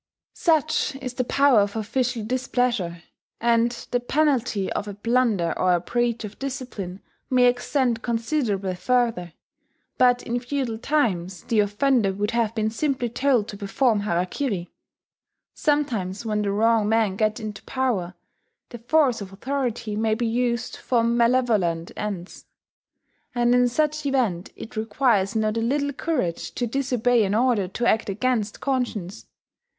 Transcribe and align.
Such 0.33 0.95
is 0.95 1.13
the 1.13 1.23
power 1.23 1.59
of 1.59 1.75
official 1.75 2.25
displeasure; 2.25 3.03
and 3.39 3.69
the 3.91 3.99
penalty 3.99 4.73
of 4.73 4.87
a 4.87 4.95
blunder 4.95 5.53
or 5.55 5.75
a 5.75 5.79
breach 5.79 6.23
of 6.23 6.39
discipline 6.39 7.03
may 7.29 7.45
extend 7.45 8.01
considerably 8.01 8.73
further 8.73 9.33
but 9.99 10.23
in 10.23 10.39
feudal 10.39 10.79
times 10.79 11.43
the 11.43 11.59
offender 11.59 12.13
would 12.13 12.31
have 12.31 12.55
been 12.55 12.71
simply 12.71 13.09
told 13.09 13.47
to 13.49 13.57
perform 13.57 13.99
harakiri. 14.01 14.71
Sometimes, 15.53 16.25
when 16.25 16.41
the 16.41 16.51
wrong 16.51 16.89
men 16.89 17.15
get 17.15 17.39
into 17.39 17.61
power, 17.65 18.15
the 18.69 18.79
force 18.79 19.21
of 19.21 19.31
authority 19.31 19.95
may 19.95 20.15
be 20.15 20.25
used 20.25 20.77
for 20.77 21.03
malevolent 21.03 21.91
ends; 21.95 22.45
and 23.35 23.53
in 23.53 23.67
such 23.67 24.03
event 24.07 24.51
it 24.55 24.75
requires 24.75 25.35
not 25.35 25.57
a 25.57 25.61
little 25.61 25.93
courage 25.93 26.55
to 26.55 26.65
disobey 26.65 27.23
an 27.23 27.35
order 27.35 27.67
to 27.67 27.85
act 27.87 28.09
against 28.09 28.59
conscience. 28.59 29.27